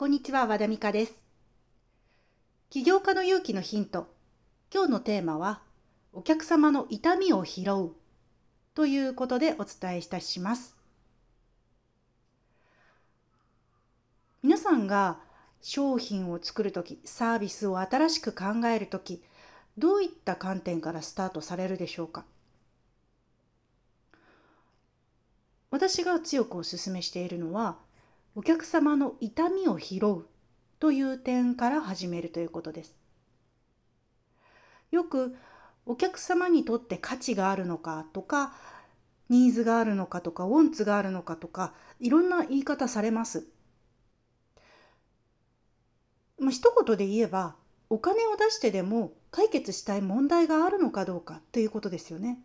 [0.00, 1.12] こんにちは和田美香です。
[2.70, 4.06] 起業家の勇気のヒント。
[4.72, 5.60] 今日のテーマは
[6.14, 7.90] お客様の痛みを拾う。
[8.74, 10.74] ということでお伝えいたします。
[14.42, 15.18] 皆さんが
[15.60, 19.22] 商品を作るときサービスを新しく考えるとき
[19.76, 22.24] どういった観点からスタートされるでしょうか？
[25.70, 27.76] 私が強くお勧めしているのは
[28.36, 30.26] お客様の痛みを拾う
[30.78, 32.94] という点から始めるということです。
[34.90, 35.36] よく
[35.86, 38.54] お客様にとって価値があるのかとか
[39.28, 43.46] ニーズがあるのかとかウォンツがあるのかとかいろんな言い方されます。
[46.38, 47.54] まあ、一言で言えば
[47.90, 52.42] お金を出してでも解決したい問題があるのかどうかということですよね。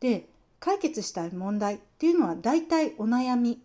[0.00, 3.62] で解決したい問題っていうのは大体お悩み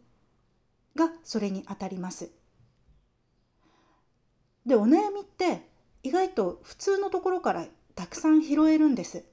[0.95, 2.31] がそれにあたります。
[4.66, 5.68] でお悩みって
[6.04, 7.65] 意外と普通のところから
[7.96, 9.24] たくさん拾えるんです。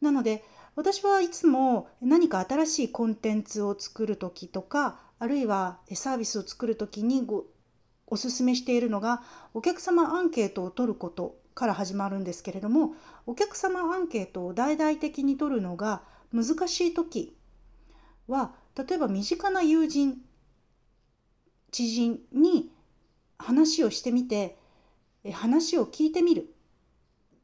[0.00, 0.44] なので
[0.76, 7.46] 私はいつも何か新しいコンテンツを作る時とかあるいはサービスを作る時にご
[8.06, 9.22] おすすめしているのが
[9.54, 12.94] お客様アンケートを取ることから始まるんですけれども
[13.26, 16.02] お客様アンケートを大々的に取るのが
[16.32, 17.36] 難しい時
[18.28, 20.18] は例えば身近な友人
[21.72, 22.70] 知人に
[23.38, 24.56] 話をしてみて
[25.32, 26.54] 話を聞いてみる。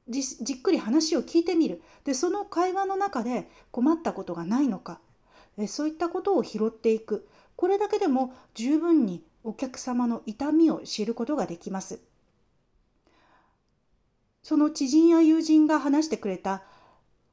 [0.08, 1.82] じっくり話を聞いてみる。
[2.04, 5.00] でその会話の中で困ったことがないのか。
[5.66, 7.28] そういったことを拾っていく。
[7.56, 12.00] これだけでも十分にお客様の痛みを知ることができます。
[14.42, 16.62] その知人や友人が話してくれた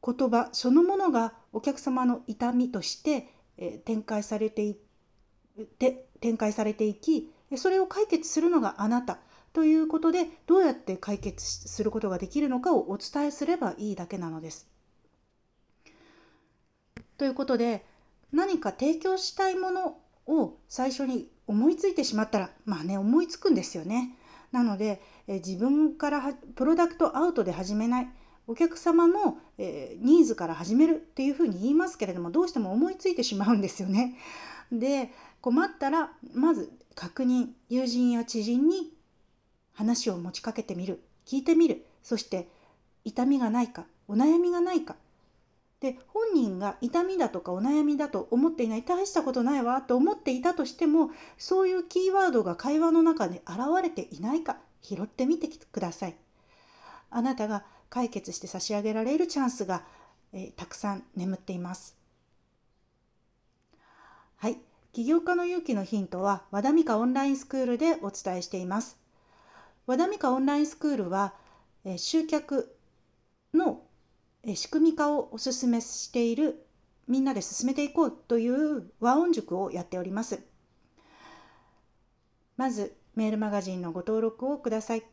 [0.03, 3.27] 言葉そのものがお客様の痛みとして
[3.85, 4.77] 展開されてい
[5.79, 9.19] て展開されていきそれを解決するのがあなた
[9.53, 14.67] ということでどうやって解決することができるのかをお伝えすればいいだけなのです。
[17.17, 17.85] ということで
[18.31, 24.15] 何か提供したいものを最初に思いついてしまったらまあね思いつくんですよね。
[24.51, 28.07] なので自分からプロダクトアウトで始めない
[28.51, 34.17] お客様の、えー、ニーズから始めるっていうふうに言いますけれどもどうしても思いついてしまうんですよね。
[34.73, 38.91] で困ったらまず確認友人や知人に
[39.71, 42.49] 話を持ちかけてみる聞いてみるそして
[43.05, 44.97] 痛みがないかお悩みがないか
[45.79, 56.15] で本人が痛みだとかお悩みだと思っていない大したことないわと思っていたとしてもそういうキーワードが会話の中で現れていないか拾ってみてください。
[57.09, 59.83] あなたが解決して差し上げられるチャンスが、
[60.33, 61.97] えー、たくさん眠っています。
[64.37, 64.57] はい、
[64.93, 68.97] 起業家の勇気のヒントは和田美香オンラインスクールでお伝えしています。
[69.85, 71.33] 和田美香オンラインスクールは、
[71.83, 72.73] えー、集客
[73.53, 73.83] の、
[74.43, 76.65] えー、仕組み化をお勧めしている
[77.09, 80.39] みんなで進めていこうという和音塾をやっております。
[82.55, 85.03] まずメールマガジンのご登録をください。